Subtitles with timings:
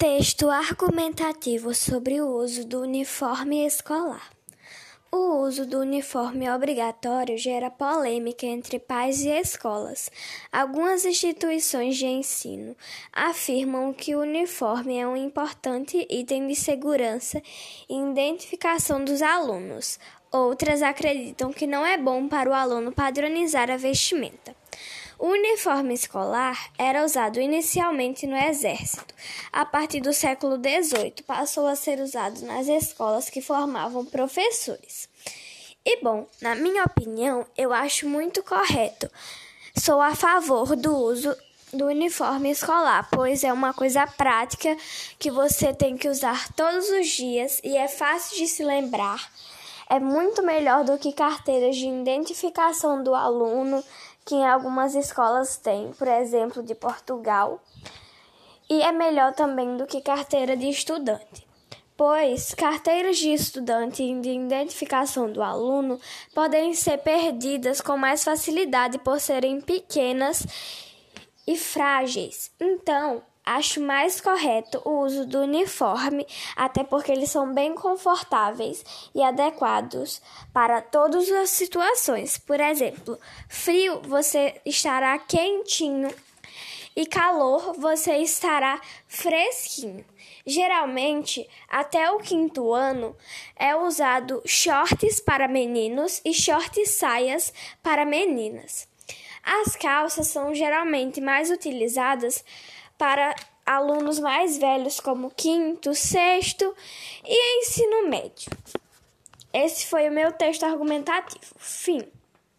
[0.00, 4.30] Texto argumentativo sobre o uso do uniforme escolar.
[5.10, 10.08] O uso do uniforme obrigatório gera polêmica entre pais e escolas.
[10.52, 12.76] Algumas instituições de ensino
[13.12, 17.42] afirmam que o uniforme é um importante item de segurança
[17.90, 19.98] e identificação dos alunos.
[20.30, 24.57] Outras acreditam que não é bom para o aluno padronizar a vestimenta.
[25.18, 29.12] O uniforme escolar era usado inicialmente no exército.
[29.52, 35.08] A partir do século XVIII, passou a ser usado nas escolas que formavam professores.
[35.84, 39.10] E bom, na minha opinião, eu acho muito correto.
[39.76, 41.36] Sou a favor do uso
[41.72, 44.76] do uniforme escolar, pois é uma coisa prática
[45.18, 49.28] que você tem que usar todos os dias e é fácil de se lembrar.
[49.90, 53.82] É muito melhor do que carteiras de identificação do aluno
[54.28, 57.62] que em algumas escolas tem, por exemplo, de Portugal,
[58.68, 61.48] e é melhor também do que carteira de estudante.
[61.96, 65.98] Pois carteiras de estudante e de identificação do aluno
[66.34, 70.46] podem ser perdidas com mais facilidade por serem pequenas
[71.46, 72.50] e frágeis.
[72.60, 79.22] Então, Acho mais correto o uso do uniforme, até porque eles são bem confortáveis e
[79.22, 80.20] adequados
[80.52, 82.36] para todas as situações.
[82.36, 86.14] Por exemplo, frio você estará quentinho
[86.94, 90.04] e calor você estará fresquinho.
[90.44, 93.16] Geralmente, até o quinto ano,
[93.56, 97.50] é usado shorts para meninos e shorts saias
[97.82, 98.86] para meninas.
[99.42, 102.44] As calças são geralmente mais utilizadas
[102.98, 106.74] para alunos mais velhos, como quinto, sexto
[107.24, 108.50] e ensino médio.
[109.52, 111.54] Esse foi o meu texto argumentativo.
[111.56, 112.02] Fim.